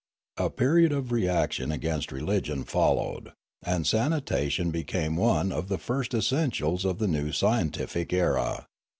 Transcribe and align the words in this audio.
A 0.37 0.49
period 0.49 0.91
of 0.93 1.11
re 1.11 1.27
action 1.27 1.71
against 1.71 2.11
religion 2.11 2.63
followed, 2.63 3.33
and 3.61 3.85
sanitation 3.85 4.71
became 4.71 5.15
one 5.15 5.51
of 5.51 5.67
the 5.67 5.77
first 5.77 6.15
essentials 6.15 6.85
of 6.85 6.97
the 6.97 7.07
new 7.07 7.31
scientific 7.31 8.11
era. 8.11 8.65